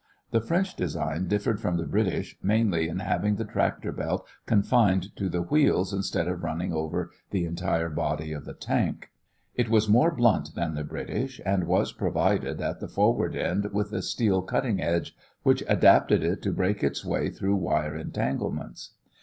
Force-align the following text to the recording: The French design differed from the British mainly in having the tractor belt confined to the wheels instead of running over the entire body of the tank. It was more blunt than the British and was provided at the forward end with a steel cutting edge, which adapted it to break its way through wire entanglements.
The 0.31 0.41
French 0.41 0.75
design 0.75 1.27
differed 1.27 1.59
from 1.61 1.77
the 1.77 1.85
British 1.85 2.35
mainly 2.41 2.87
in 2.89 3.01
having 3.01 3.35
the 3.35 3.45
tractor 3.45 3.91
belt 3.91 4.27
confined 4.47 5.15
to 5.15 5.29
the 5.29 5.43
wheels 5.43 5.93
instead 5.93 6.27
of 6.27 6.41
running 6.41 6.73
over 6.73 7.11
the 7.29 7.45
entire 7.45 7.87
body 7.87 8.31
of 8.33 8.45
the 8.45 8.55
tank. 8.55 9.11
It 9.53 9.69
was 9.69 9.87
more 9.87 10.09
blunt 10.09 10.55
than 10.55 10.73
the 10.73 10.83
British 10.83 11.39
and 11.45 11.65
was 11.67 11.91
provided 11.93 12.59
at 12.61 12.79
the 12.79 12.87
forward 12.87 13.35
end 13.35 13.71
with 13.73 13.93
a 13.93 14.01
steel 14.01 14.41
cutting 14.41 14.81
edge, 14.81 15.15
which 15.43 15.63
adapted 15.67 16.23
it 16.23 16.41
to 16.41 16.51
break 16.51 16.83
its 16.83 17.05
way 17.05 17.29
through 17.29 17.57
wire 17.57 17.95
entanglements. 17.95 18.93